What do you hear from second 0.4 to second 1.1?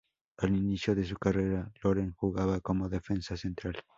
inicio de